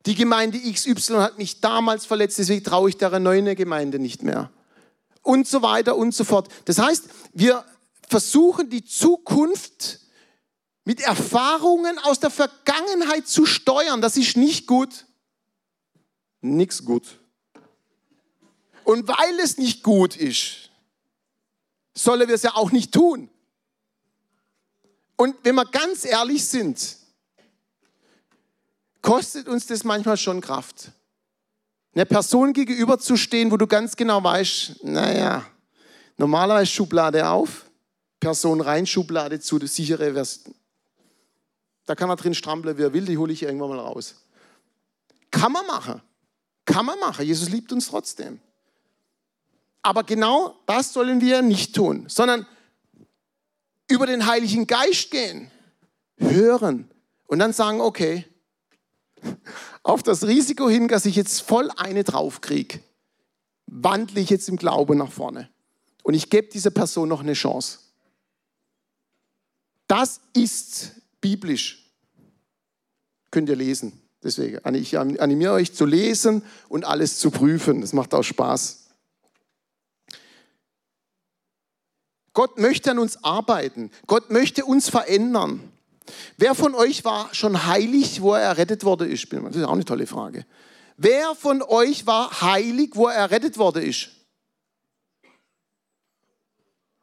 [0.07, 4.51] Die Gemeinde XY hat mich damals verletzt, deswegen traue ich der neuen Gemeinde nicht mehr.
[5.23, 6.49] Und so weiter und so fort.
[6.65, 7.65] Das heißt, wir
[8.09, 10.01] versuchen die Zukunft
[10.85, 14.01] mit Erfahrungen aus der Vergangenheit zu steuern.
[14.01, 15.07] Das ist nicht gut.
[16.41, 17.21] Nichts gut.
[18.85, 20.71] Und weil es nicht gut ist,
[21.95, 23.29] sollen wir es ja auch nicht tun.
[25.17, 26.97] Und wenn wir ganz ehrlich sind,
[29.03, 30.91] kostet uns das manchmal schon Kraft.
[31.95, 35.45] Einer Person gegenüberzustehen, wo du ganz genau weißt, naja,
[36.17, 37.67] normalerweise Schublade auf,
[38.19, 40.15] Person rein, Schublade zu, das sichere,
[41.87, 44.17] da kann er drin strampeln, wie er will, die hole ich irgendwann mal raus.
[45.31, 46.01] Kann man machen.
[46.65, 47.27] Kann man machen.
[47.27, 48.41] Jesus liebt uns trotzdem.
[49.83, 52.47] Aber genau das sollen wir nicht tun, sondern
[53.89, 55.51] über den Heiligen Geist gehen,
[56.19, 56.89] hören
[57.27, 58.25] und dann sagen, okay,
[59.83, 62.81] auf das Risiko hin, dass ich jetzt voll eine draufkriege,
[63.67, 65.49] wandle ich jetzt im Glauben nach vorne.
[66.05, 67.81] Und ich gebe dieser Person noch eine Chance.
[69.89, 71.91] Das ist biblisch.
[73.31, 73.99] Könnt ihr lesen.
[74.23, 77.81] Deswegen, ich animiere euch zu lesen und alles zu prüfen.
[77.81, 78.91] Das macht auch Spaß.
[82.35, 83.91] Gott möchte an uns arbeiten.
[84.07, 85.73] Gott möchte uns verändern.
[86.37, 89.33] Wer von euch war schon heilig, wo er errettet worden ist?
[89.33, 90.45] Das ist auch eine tolle Frage.
[90.97, 94.11] Wer von euch war heilig, wo er errettet worden ist?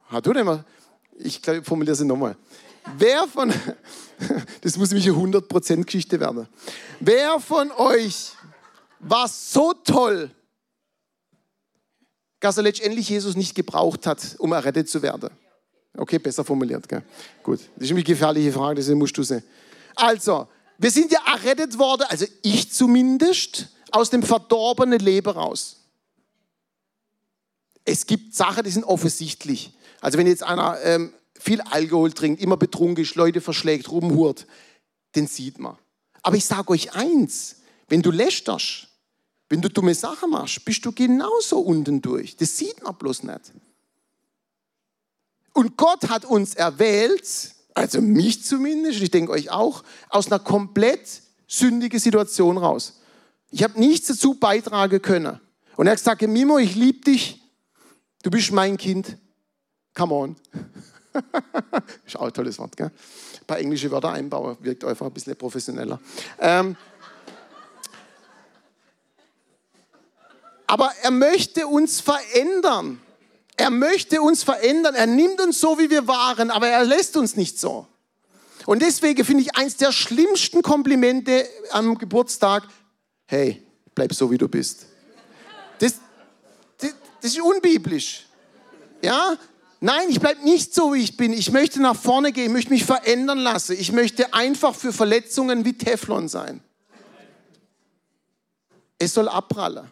[0.05, 0.65] Hat du denn mal?
[1.17, 2.35] Ich formuliere es nochmal.
[2.97, 3.53] Wer von,
[4.61, 6.47] das muss nämlich eine 100% Geschichte werden.
[6.99, 8.31] Wer von euch
[8.99, 10.31] war so toll,
[12.39, 15.29] dass er letztendlich Jesus nicht gebraucht hat, um errettet zu werden?
[15.97, 16.87] Okay, besser formuliert.
[16.87, 17.03] Gell?
[17.43, 19.43] Gut, das ist eine gefährliche Frage, deswegen musst du sehen.
[19.95, 20.47] Also,
[20.77, 25.77] wir sind ja errettet worden, also ich zumindest, aus dem verdorbenen Leben raus.
[27.83, 29.71] Es gibt Sachen, die sind offensichtlich.
[29.99, 34.45] Also wenn jetzt einer ähm, viel Alkohol trinkt, immer betrunken ist, Leute verschlägt, rumhurt,
[35.15, 35.77] den sieht man.
[36.21, 38.89] Aber ich sage euch eins, wenn du lästerst,
[39.47, 42.35] wenn du dumme Sachen machst, bist du genauso unten durch.
[42.35, 43.53] Das sieht man bloß nicht.
[45.53, 51.23] Und Gott hat uns erwählt, also mich zumindest, ich denke euch auch, aus einer komplett
[51.47, 53.01] sündigen Situation raus.
[53.49, 55.39] Ich habe nichts dazu beitragen können.
[55.75, 57.41] Und er hat gesagt, Mimo, ich liebe dich,
[58.21, 59.17] du bist mein Kind.
[59.95, 60.35] Come on.
[62.05, 62.87] ist auch ein tolles Wort, gell?
[62.87, 65.99] Ein paar englische Wörter einbauen, wirkt einfach ein bisschen professioneller.
[66.39, 66.75] Ähm,
[70.67, 73.01] aber er möchte uns verändern.
[73.57, 74.95] Er möchte uns verändern.
[74.95, 77.87] Er nimmt uns so, wie wir waren, aber er lässt uns nicht so.
[78.65, 82.67] Und deswegen finde ich eins der schlimmsten Komplimente am Geburtstag,
[83.25, 84.85] hey, bleib so, wie du bist.
[85.79, 85.95] Das,
[86.77, 88.27] das, das ist unbiblisch.
[89.01, 89.35] Ja,
[89.81, 91.31] Nein, ich bleibe nicht so, wie ich bin.
[91.31, 93.77] Ich möchte nach vorne gehen, möchte mich verändern lassen.
[93.79, 96.61] Ich möchte einfach für Verletzungen wie Teflon sein.
[98.97, 99.87] Es soll abprallen.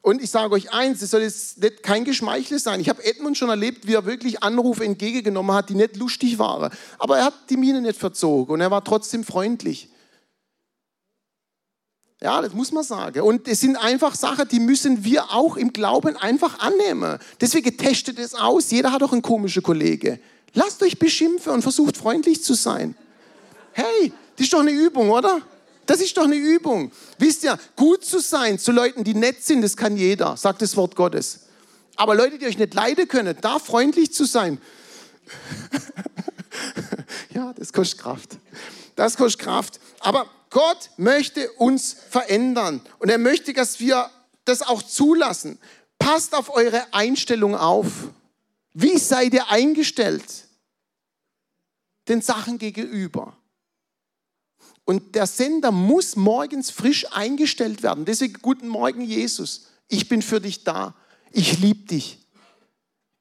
[0.00, 2.80] Und ich sage euch eins, es soll jetzt kein Geschmeichel sein.
[2.80, 6.72] Ich habe Edmund schon erlebt, wie er wirklich Anrufe entgegengenommen hat, die nicht lustig waren.
[6.98, 9.91] Aber er hat die Miene nicht verzogen und er war trotzdem freundlich.
[12.22, 13.20] Ja, das muss man sagen.
[13.22, 17.18] Und es sind einfach Sachen, die müssen wir auch im Glauben einfach annehmen.
[17.40, 18.70] Deswegen testet es aus.
[18.70, 20.20] Jeder hat auch einen komischen Kollege.
[20.54, 22.94] Lasst euch beschimpfen und versucht freundlich zu sein.
[23.72, 25.40] Hey, das ist doch eine Übung, oder?
[25.84, 26.92] Das ist doch eine Übung.
[27.18, 30.76] Wisst ihr, gut zu sein zu Leuten, die nett sind, das kann jeder, sagt das
[30.76, 31.40] Wort Gottes.
[31.96, 34.58] Aber Leute, die euch nicht leiden können, da freundlich zu sein,
[37.34, 38.38] ja, das kostet Kraft.
[38.94, 39.80] Das kostet Kraft.
[40.00, 44.10] Aber Gott möchte uns verändern und er möchte, dass wir
[44.44, 45.58] das auch zulassen.
[45.98, 48.10] Passt auf eure Einstellung auf.
[48.74, 50.22] Wie seid ihr eingestellt
[52.06, 53.36] den Sachen gegenüber?
[54.84, 58.04] Und der Sender muss morgens frisch eingestellt werden.
[58.04, 59.68] Deswegen guten Morgen, Jesus.
[59.88, 60.94] Ich bin für dich da.
[61.30, 62.18] Ich liebe dich.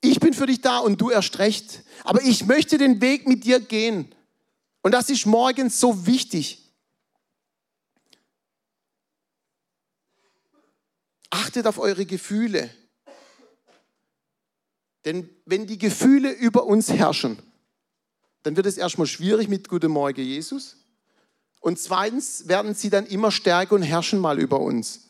[0.01, 1.83] Ich bin für dich da und du erst recht.
[2.03, 4.13] Aber ich möchte den Weg mit dir gehen.
[4.81, 6.70] Und das ist morgens so wichtig.
[11.51, 12.69] Achtet auf eure Gefühle.
[15.03, 17.39] Denn wenn die Gefühle über uns herrschen,
[18.43, 20.77] dann wird es erstmal schwierig mit Guten Morgen Jesus.
[21.59, 25.09] Und zweitens werden sie dann immer stärker und herrschen mal über uns.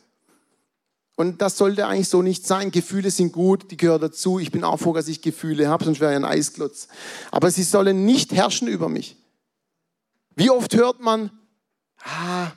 [1.16, 2.72] Und das sollte eigentlich so nicht sein.
[2.72, 4.40] Gefühle sind gut, die gehören dazu.
[4.40, 6.88] Ich bin auch froh, dass ich Gefühle habe, sonst wäre ich ein Eisklotz.
[7.30, 9.16] Aber sie sollen nicht herrschen über mich.
[10.36, 11.30] Wie oft hört man,
[12.00, 12.50] ah,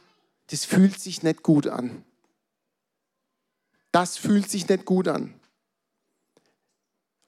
[0.47, 2.03] das fühlt sich nicht gut an.
[3.95, 5.33] Das fühlt sich nicht gut an.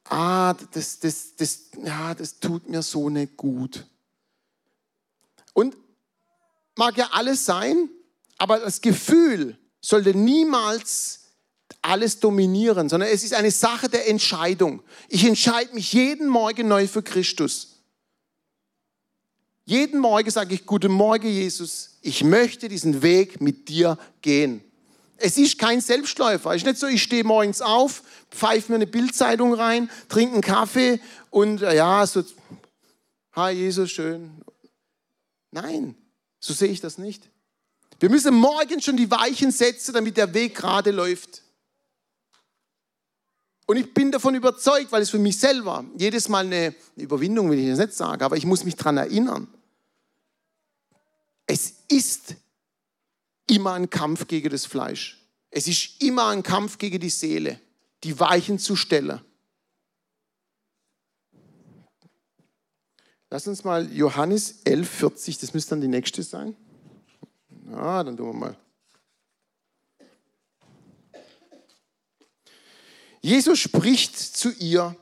[0.08, 3.86] Ah, das, das, das, ja, das tut mir so nicht gut.
[5.52, 5.76] Und
[6.74, 7.88] mag ja alles sein,
[8.36, 11.20] aber das Gefühl sollte niemals
[11.82, 14.82] alles dominieren, sondern es ist eine Sache der Entscheidung.
[15.08, 17.80] Ich entscheide mich jeden Morgen neu für Christus.
[19.66, 24.65] Jeden Morgen sage ich, guten Morgen Jesus, ich möchte diesen Weg mit dir gehen.
[25.18, 26.50] Es ist kein Selbstläufer.
[26.50, 30.42] Es ist nicht so, ich stehe morgens auf, pfeife mir eine Bildzeitung rein, trinke einen
[30.42, 31.00] Kaffee
[31.30, 32.22] und äh, ja, so,
[33.32, 34.42] hi Jesus, schön.
[35.50, 35.96] Nein,
[36.38, 37.30] so sehe ich das nicht.
[37.98, 41.42] Wir müssen morgen schon die Weichen setzen, damit der Weg gerade läuft.
[43.66, 47.58] Und ich bin davon überzeugt, weil es für mich selber jedes Mal eine Überwindung, will
[47.58, 49.48] ich jetzt nicht sagen, aber ich muss mich daran erinnern.
[51.46, 52.34] Es ist
[53.46, 55.18] immer ein Kampf gegen das Fleisch.
[55.50, 57.60] Es ist immer ein Kampf gegen die Seele,
[58.04, 59.20] die Weichen zu stellen.
[63.30, 66.56] Lass uns mal Johannes 11, 40, das müsste dann die nächste sein.
[67.70, 68.56] Ja, dann tun wir mal.
[73.20, 74.96] Jesus spricht zu ihr,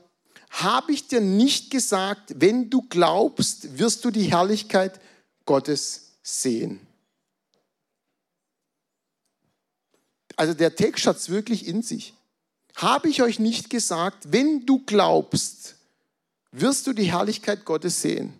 [0.49, 4.99] habe ich dir nicht gesagt, wenn du glaubst, wirst du die Herrlichkeit
[5.45, 6.84] Gottes sehen.
[10.35, 12.13] Also der Text hat es wirklich in sich.
[12.75, 15.75] Habe ich euch nicht gesagt, wenn du glaubst,
[16.51, 18.33] wirst du die Herrlichkeit Gottes sehen.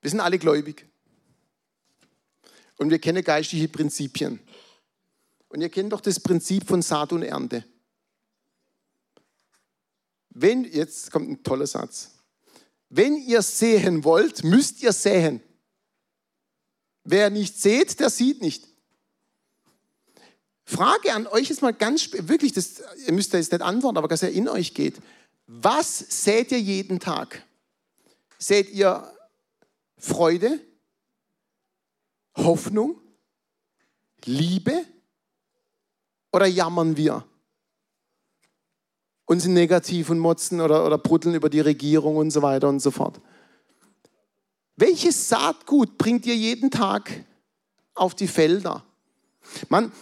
[0.00, 0.86] Wir sind alle gläubig.
[2.78, 4.40] Und wir kennen geistliche Prinzipien.
[5.48, 7.64] Und ihr kennt doch das Prinzip von Saat und Ernte.
[10.30, 12.12] Wenn, jetzt kommt ein toller Satz.
[12.88, 15.42] Wenn ihr sehen wollt, müsst ihr säen.
[17.10, 18.68] Wer nicht seht, der sieht nicht.
[20.64, 24.22] Frage an euch ist mal ganz, wirklich, das, ihr müsst jetzt nicht antworten, aber dass
[24.22, 25.00] er in euch geht.
[25.48, 27.44] Was seht ihr jeden Tag?
[28.38, 29.12] Seht ihr
[29.98, 30.60] Freude,
[32.36, 33.00] Hoffnung,
[34.24, 34.84] Liebe,
[36.30, 37.24] oder jammern wir?
[39.24, 42.78] Und sind negativ und motzen oder, oder bruddeln über die Regierung und so weiter und
[42.78, 43.20] so fort.
[44.80, 47.10] Welches Saatgut bringt ihr jeden Tag
[47.94, 48.82] auf die Felder?
[49.68, 49.92] Man,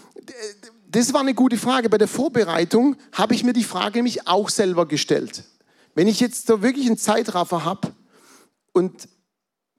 [0.88, 1.88] das war eine gute Frage.
[1.88, 5.42] Bei der Vorbereitung habe ich mir die Frage nämlich auch selber gestellt.
[5.96, 7.92] Wenn ich jetzt so wirklich einen Zeitraffer habe
[8.72, 9.08] und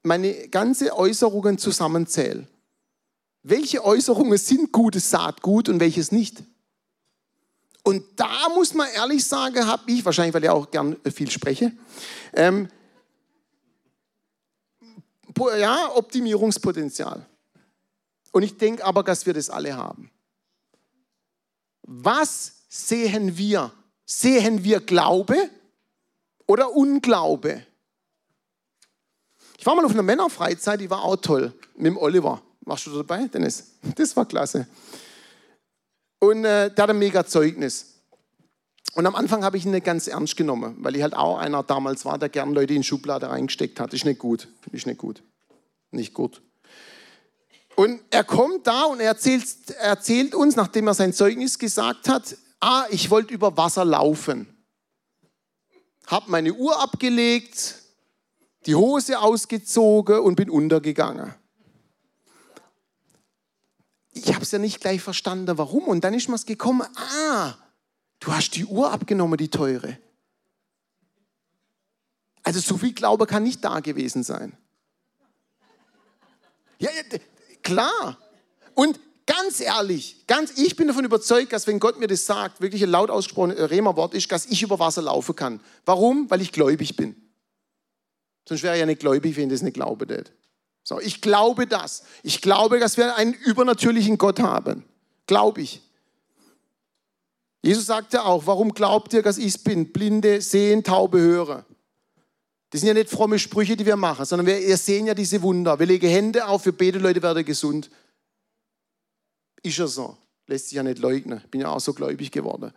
[0.03, 2.45] meine ganze Äußerungen zusammenzähle,
[3.41, 6.43] welche Äußerungen sind gutes Saatgut und welches nicht.
[7.83, 11.71] Und da muss man ehrlich sagen, habe ich, wahrscheinlich weil ich auch gern viel spreche,
[12.33, 12.67] ähm,
[15.57, 17.25] ja, Optimierungspotenzial.
[18.31, 20.11] Und ich denke aber, dass wir das alle haben.
[21.83, 23.71] Was sehen wir?
[24.05, 25.49] Sehen wir Glaube
[26.45, 27.65] oder Unglaube?
[29.57, 32.41] Ich war mal auf einer Männerfreizeit, die war auch toll, mit dem Oliver.
[32.61, 33.75] Warst du dabei, Dennis?
[33.95, 34.67] Das war klasse.
[36.19, 37.99] Und äh, der hat ein mega Zeugnis.
[38.93, 41.63] Und am Anfang habe ich ihn nicht ganz ernst genommen, weil ich halt auch einer
[41.63, 43.93] damals war, der gern Leute in Schublade reingesteckt hat.
[43.93, 44.47] Ist nicht gut.
[44.71, 45.23] Ist nicht gut.
[45.91, 46.41] Nicht gut.
[47.75, 49.45] Und er kommt da und er erzählt,
[49.79, 54.47] erzählt uns, nachdem er sein Zeugnis gesagt hat, ah, ich wollte über Wasser laufen.
[56.07, 57.75] Hab meine Uhr abgelegt,
[58.65, 61.33] die Hose ausgezogen und bin untergegangen
[64.25, 65.83] ich habe es ja nicht gleich verstanden, warum.
[65.87, 67.55] Und dann ist mir gekommen, ah,
[68.19, 69.97] du hast die Uhr abgenommen, die teure.
[72.43, 74.57] Also so viel Glaube kann nicht da gewesen sein.
[76.79, 76.89] Ja,
[77.61, 78.17] klar.
[78.73, 82.83] Und ganz ehrlich, ganz, ich bin davon überzeugt, dass wenn Gott mir das sagt, wirklich
[82.83, 85.59] ein laut ausgesprochenes Rema-Wort ist, dass ich über Wasser laufen kann.
[85.85, 86.29] Warum?
[86.29, 87.15] Weil ich gläubig bin.
[88.47, 90.07] Sonst wäre ich ja nicht gläubig, wenn das nicht glaube.
[90.07, 90.31] Nicht.
[90.83, 92.03] So, ich glaube das.
[92.23, 94.83] Ich glaube, dass wir einen übernatürlichen Gott haben.
[95.27, 95.81] Glaube ich.
[97.61, 99.91] Jesus sagte auch, warum glaubt ihr, dass ich bin?
[99.91, 101.65] Blinde sehen, Taube hören.
[102.69, 105.41] Das sind ja nicht fromme Sprüche, die wir machen, sondern wir, wir sehen ja diese
[105.41, 105.79] Wunder.
[105.79, 107.89] Wir legen Hände auf, wir beten, Leute werden gesund.
[109.63, 110.17] Ist ja so.
[110.45, 111.41] Lässt sich ja nicht leugnen.
[111.49, 112.71] Bin ja auch so gläubig geworden.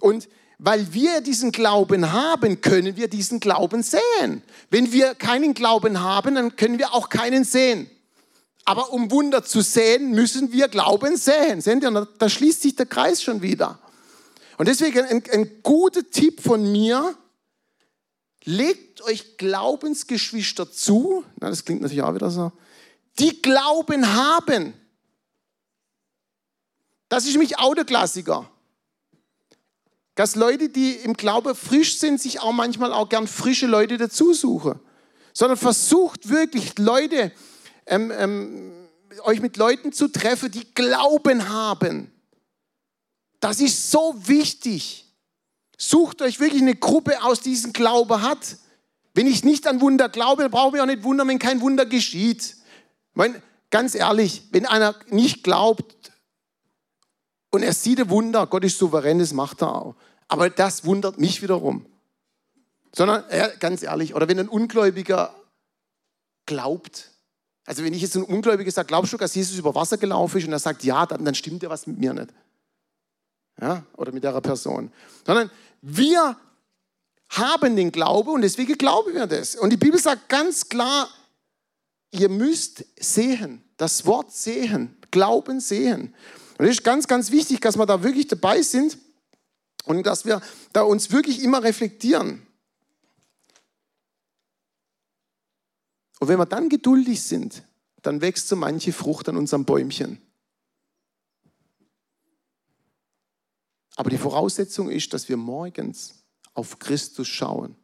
[0.00, 4.42] Und weil wir diesen Glauben haben, können wir diesen Glauben sehen.
[4.70, 7.88] Wenn wir keinen Glauben haben, dann können wir auch keinen sehen.
[8.64, 11.60] Aber um Wunder zu sehen, müssen wir Glauben sehen.
[11.60, 13.78] Seht ihr, da schließt sich der Kreis schon wieder.
[14.58, 17.16] Und deswegen ein, ein guter Tipp von mir,
[18.44, 22.52] legt euch Glaubensgeschwister zu, na, das klingt natürlich auch wieder so,
[23.18, 24.74] die Glauben haben.
[27.08, 28.48] Das ist nämlich auch der Klassiker.
[30.14, 34.34] Dass Leute, die im Glaube frisch sind, sich auch manchmal auch gern frische Leute dazu
[34.34, 34.78] suchen.
[35.32, 37.32] Sondern versucht wirklich Leute,
[37.86, 38.72] ähm, ähm,
[39.22, 42.12] euch mit Leuten zu treffen, die Glauben haben.
[43.40, 45.07] Das ist so wichtig.
[45.78, 48.58] Sucht euch wirklich eine Gruppe aus, die diesen Glaube hat.
[49.14, 51.86] Wenn ich nicht an Wunder glaube, dann brauchen wir auch nicht wundern, wenn kein Wunder
[51.86, 52.56] geschieht.
[53.14, 56.12] Meine, ganz ehrlich, wenn einer nicht glaubt
[57.50, 59.94] und er sieht ein Wunder, Gott ist souverän, das macht er auch.
[60.26, 61.86] Aber das wundert mich wiederum.
[62.92, 65.34] Sondern, ja, ganz ehrlich, oder wenn ein Ungläubiger
[66.44, 67.10] glaubt,
[67.64, 70.46] also wenn ich jetzt ein Ungläubiger sage, glaubst du, dass Jesus über Wasser gelaufen ist
[70.46, 72.30] und er sagt, ja, dann, dann stimmt ja was mit mir nicht.
[73.60, 74.92] Ja, oder mit der Person.
[75.26, 76.36] Sondern wir
[77.30, 79.54] haben den Glaube und deswegen glauben wir das.
[79.54, 81.08] Und die Bibel sagt ganz klar,
[82.10, 86.14] ihr müsst sehen, das Wort sehen, Glauben sehen.
[86.58, 88.98] Und es ist ganz, ganz wichtig, dass wir da wirklich dabei sind
[89.84, 92.46] und dass wir da uns wirklich immer reflektieren.
[96.20, 97.62] Und wenn wir dann geduldig sind,
[98.02, 100.20] dann wächst so manche Frucht an unserem Bäumchen.
[103.98, 106.22] Aber die Voraussetzung ist, dass wir morgens
[106.54, 107.74] auf Christus schauen.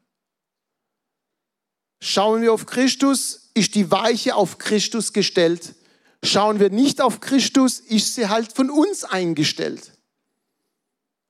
[2.01, 5.75] Schauen wir auf Christus, ist die Weiche auf Christus gestellt.
[6.23, 9.91] Schauen wir nicht auf Christus, ist sie halt von uns eingestellt.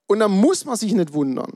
[0.06, 1.54] Und dann muss man sich nicht wundern.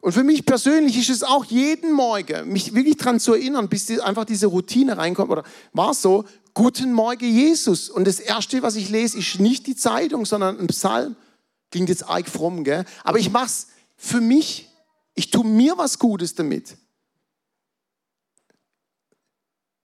[0.00, 3.86] Und für mich persönlich ist es auch jeden Morgen, mich wirklich daran zu erinnern, bis
[3.86, 5.30] die, einfach diese Routine reinkommt.
[5.30, 7.88] Oder war es so, guten Morgen Jesus.
[7.88, 11.14] Und das Erste, was ich lese, ist nicht die Zeitung, sondern ein Psalm.
[11.70, 12.84] Klingt jetzt arg fromm, gell?
[13.04, 14.68] Aber ich mache es für mich.
[15.14, 16.76] Ich tue mir was Gutes damit.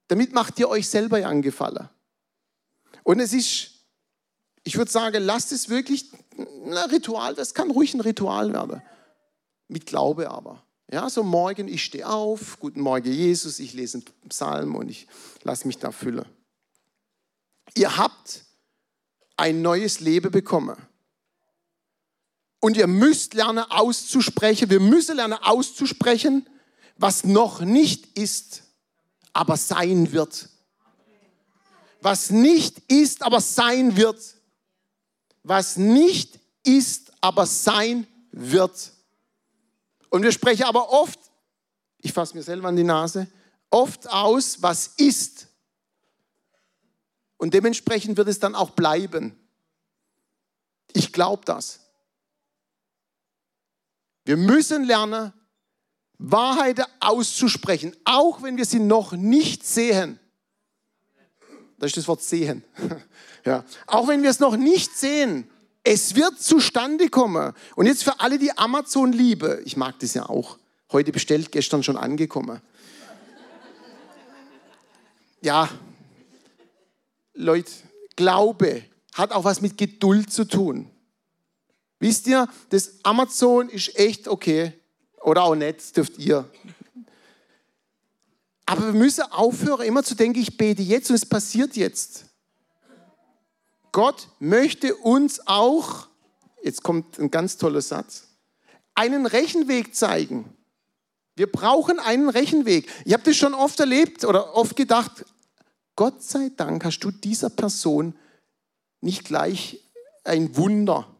[0.07, 1.89] Damit macht ihr euch selber ja angefallen.
[3.03, 3.71] Und es ist,
[4.63, 8.81] ich würde sagen, lasst es wirklich ein Ritual, das kann ruhig ein Ritual werden
[9.67, 10.63] mit Glaube aber.
[10.91, 15.07] Ja, so morgen, ich stehe auf, guten Morgen Jesus, ich lese einen Psalm und ich
[15.41, 16.25] lasse mich da füllen.
[17.73, 18.45] Ihr habt
[19.35, 20.77] ein neues Leben bekommen.
[22.65, 26.49] Und ihr müsst lernen auszusprechen, wir müssen lernen auszusprechen,
[26.97, 28.63] was noch nicht ist,
[29.33, 30.49] aber sein wird.
[32.01, 34.19] Was nicht ist, aber sein wird.
[35.43, 38.93] Was nicht ist, aber sein wird.
[40.09, 41.19] Und wir sprechen aber oft,
[41.99, 43.27] ich fasse mir selber an die Nase,
[43.69, 45.49] oft aus, was ist.
[47.37, 49.37] Und dementsprechend wird es dann auch bleiben.
[50.93, 51.84] Ich glaube das.
[54.25, 55.31] Wir müssen lernen,
[56.17, 60.19] Wahrheiten auszusprechen, auch wenn wir sie noch nicht sehen.
[61.77, 62.63] Das ist das Wort sehen.
[63.45, 63.63] ja.
[63.85, 65.49] Auch wenn wir es noch nicht sehen,
[65.83, 67.53] es wird zustande kommen.
[67.75, 70.57] Und jetzt für alle, die Amazon liebe, ich mag das ja auch.
[70.91, 72.61] Heute bestellt, gestern schon angekommen.
[75.41, 75.69] Ja,
[77.35, 77.71] Leute,
[78.15, 78.83] Glaube
[79.13, 80.89] hat auch was mit Geduld zu tun.
[81.99, 84.73] Wisst ihr, das Amazon ist echt okay.
[85.21, 86.49] Oder auch nicht, das dürft ihr.
[88.65, 92.25] Aber wir müssen aufhören, immer zu denken, ich bete jetzt und es passiert jetzt.
[93.91, 96.07] Gott möchte uns auch,
[96.63, 98.27] jetzt kommt ein ganz toller Satz,
[98.93, 100.53] einen Rechenweg zeigen.
[101.35, 102.89] Wir brauchen einen Rechenweg.
[103.05, 105.25] Ich habe das schon oft erlebt oder oft gedacht,
[105.95, 108.15] Gott sei Dank hast du dieser Person
[109.01, 109.81] nicht gleich
[110.23, 111.14] ein Wunder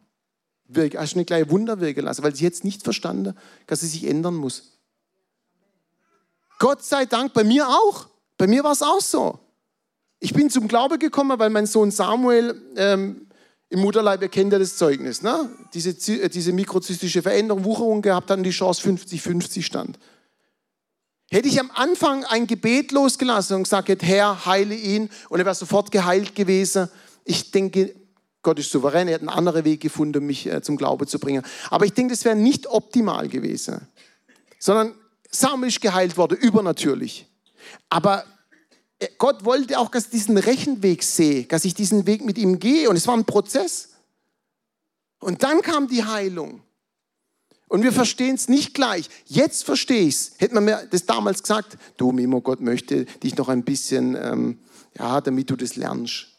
[0.98, 3.36] hast du nicht gleich Wunder wirken lassen, weil sie jetzt nicht verstanden,
[3.68, 4.80] dass sie sich ändern muss.
[6.60, 8.08] Gott sei Dank, bei mir auch.
[8.38, 9.40] Bei mir war es auch so.
[10.20, 13.28] Ich bin zum Glaube gekommen, weil mein Sohn Samuel ähm,
[13.70, 15.50] im Mutterleib, ihr kennt ja das Zeugnis, ne?
[15.74, 20.00] diese, äh, diese mikrozystische Veränderung, Wucherung gehabt hat und die Chance 50-50 stand.
[21.30, 25.56] Hätte ich am Anfang ein Gebet losgelassen und gesagt, Herr, heile ihn, und er wäre
[25.56, 26.88] sofort geheilt gewesen.
[27.24, 27.96] Ich denke,
[28.46, 31.44] Gott ist souverän, er hat einen anderen Weg gefunden, mich äh, zum Glaube zu bringen.
[31.72, 33.88] Aber ich denke, das wäre nicht optimal gewesen.
[34.60, 34.94] Sondern
[35.32, 37.28] Samuel ist geheilt worden, übernatürlich.
[37.90, 38.24] Aber
[39.18, 42.88] Gott wollte auch, dass ich diesen Rechenweg sehe, dass ich diesen Weg mit ihm gehe.
[42.88, 43.90] Und es war ein Prozess.
[45.20, 46.62] Und dann kam die Heilung.
[47.68, 49.10] Und wir verstehen es nicht gleich.
[49.26, 50.32] Jetzt verstehe ich es.
[50.38, 54.60] Hätte man mir das damals gesagt, du Mimo, Gott möchte dich noch ein bisschen, ähm,
[55.00, 56.35] ja, damit du das lernst.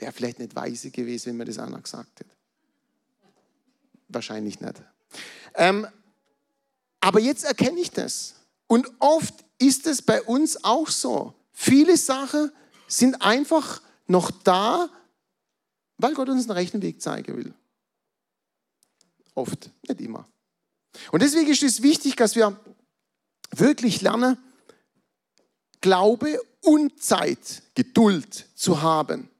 [0.00, 2.30] Der vielleicht nicht weise gewesen, wenn mir das einer gesagt hätte.
[4.08, 4.82] Wahrscheinlich nicht.
[5.54, 5.86] Ähm,
[7.00, 8.34] aber jetzt erkenne ich das.
[8.66, 11.34] Und oft ist es bei uns auch so.
[11.52, 12.50] Viele Sachen
[12.86, 14.88] sind einfach noch da,
[15.98, 17.54] weil Gott uns einen rechten Weg zeigen will.
[19.34, 20.26] Oft, nicht immer.
[21.12, 22.58] Und deswegen ist es wichtig, dass wir
[23.52, 24.38] wirklich lernen,
[25.80, 29.30] Glaube und Zeit, Geduld zu haben.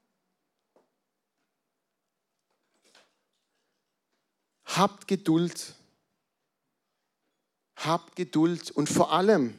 [4.75, 5.75] Habt Geduld.
[7.75, 8.71] Habt Geduld.
[8.71, 9.53] Und vor allem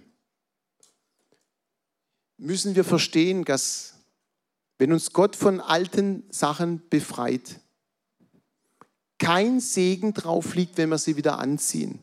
[2.38, 3.94] müssen wir verstehen, dass
[4.78, 7.60] wenn uns Gott von alten Sachen befreit,
[9.18, 12.02] kein Segen drauf liegt, wenn wir sie wieder anziehen.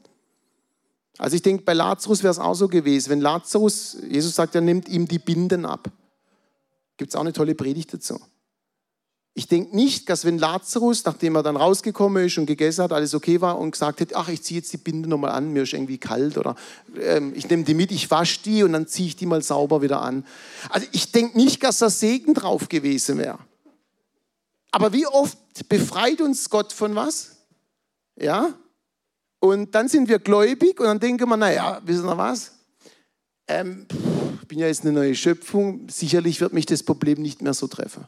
[1.17, 3.09] Also ich denke, bei Lazarus wäre es auch so gewesen.
[3.09, 5.91] Wenn Lazarus, Jesus sagt, er nimmt ihm die Binden ab.
[6.95, 8.19] Gibt es auch eine tolle Predigt dazu.
[9.35, 13.13] Ich denke nicht, dass wenn Lazarus, nachdem er dann rausgekommen ist und gegessen hat, alles
[13.13, 15.73] okay war und gesagt hätte, ach, ich ziehe jetzt die Binde nochmal an, mir ist
[15.73, 16.55] irgendwie kalt oder
[16.99, 19.81] ähm, ich nehme die mit, ich wasche die und dann ziehe ich die mal sauber
[19.81, 20.25] wieder an.
[20.69, 23.39] Also ich denke nicht, dass da Segen drauf gewesen wäre.
[24.71, 25.37] Aber wie oft
[25.69, 27.37] befreit uns Gott von was?
[28.19, 28.53] Ja?
[29.39, 32.51] Und dann sind wir gläubig und dann denken wir, naja, wissen wir was?
[33.47, 33.87] Ähm,
[34.41, 37.67] ich bin ja jetzt eine neue Schöpfung, sicherlich wird mich das Problem nicht mehr so
[37.67, 38.07] treffen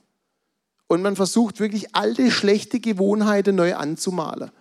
[0.91, 4.51] und man versucht wirklich alte, schlechte Gewohnheiten neu anzumalen.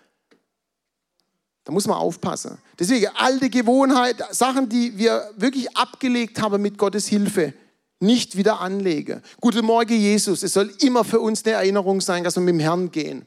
[1.64, 2.59] Da muss man aufpassen.
[2.78, 7.53] Deswegen alte Gewohnheiten, Sachen, die wir wirklich abgelegt haben mit Gottes Hilfe,
[7.99, 9.24] nicht wieder anlegen.
[9.41, 10.45] Guten Morgen, Jesus.
[10.45, 13.26] Es soll immer für uns eine Erinnerung sein, dass wir mit dem Herrn gehen.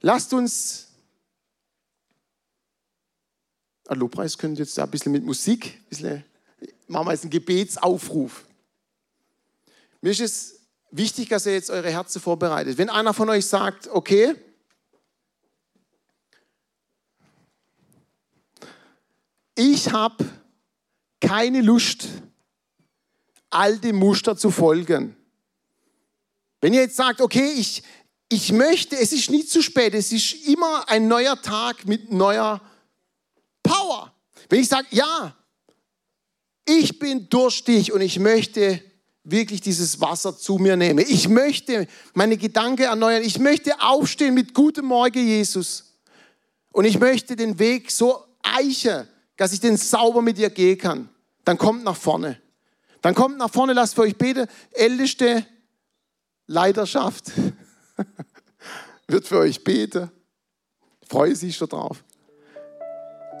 [0.00, 0.86] Lasst uns,
[3.88, 6.24] ein Lobpreis könnt jetzt ein bisschen mit Musik, ein bisschen,
[6.86, 8.46] machen wir jetzt einen Gebetsaufruf.
[10.00, 10.63] Mir ist es
[10.96, 12.78] wichtig, dass ihr jetzt eure Herzen vorbereitet.
[12.78, 14.34] Wenn einer von euch sagt, okay,
[19.56, 20.24] ich habe
[21.20, 22.08] keine Lust,
[23.50, 25.16] alte Muster zu folgen.
[26.60, 27.82] Wenn ihr jetzt sagt, okay, ich,
[28.28, 32.60] ich möchte, es ist nie zu spät, es ist immer ein neuer Tag mit neuer
[33.62, 34.14] Power.
[34.48, 35.36] Wenn ich sage, ja,
[36.64, 38.82] ich bin durstig und ich möchte
[39.24, 41.02] wirklich dieses Wasser zu mir nehme.
[41.02, 43.22] Ich möchte meine Gedanken erneuern.
[43.22, 45.94] Ich möchte aufstehen mit gutem Morgen, Jesus.
[46.70, 51.08] Und ich möchte den Weg so eichen, dass ich den sauber mit dir gehen kann.
[51.44, 52.40] Dann kommt nach vorne.
[53.00, 54.46] Dann kommt nach vorne, lasst für euch beten.
[54.72, 55.44] Älteste
[56.46, 57.32] Leiterschaft
[59.08, 60.10] wird für euch beten.
[61.08, 62.04] Freue sich schon drauf.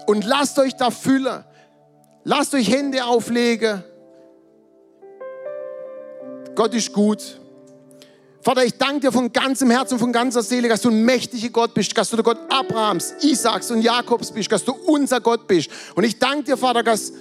[0.06, 1.44] Und lasst euch da füllen.
[2.24, 3.84] Lasst euch Hände auflegen
[6.54, 7.40] Gott ist gut.
[8.42, 11.72] Vater, ich danke dir von ganzem Herzen, von ganzer Seele, dass du ein mächtiger Gott
[11.72, 15.70] bist, dass du der Gott Abrahams, Isaaks und Jakobs bist, dass du unser Gott bist.
[15.94, 17.12] Und ich danke dir, Vater, dass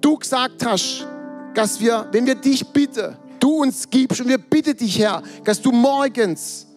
[0.00, 1.04] du gesagt hast,
[1.54, 5.60] dass wir, wenn wir dich bitten, du uns gibst und wir bitten dich, Herr, dass
[5.60, 6.68] du morgens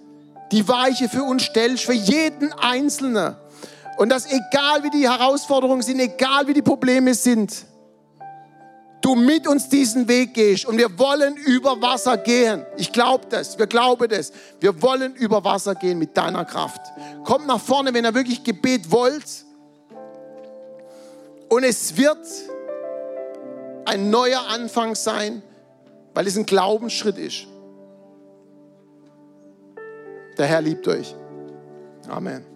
[0.51, 3.35] die Weiche für uns stellst, für jeden Einzelnen.
[3.97, 7.65] Und dass egal wie die Herausforderungen sind, egal wie die Probleme sind,
[9.01, 12.65] du mit uns diesen Weg gehst und wir wollen über Wasser gehen.
[12.77, 14.31] Ich glaube das, wir glauben das.
[14.59, 16.81] Wir wollen über Wasser gehen mit deiner Kraft.
[17.23, 19.45] Kommt nach vorne, wenn ihr wirklich Gebet wollt.
[21.49, 22.25] Und es wird
[23.85, 25.41] ein neuer Anfang sein,
[26.13, 27.47] weil es ein Glaubensschritt ist.
[30.37, 31.15] Der Herr liebt euch.
[32.07, 32.50] Amen.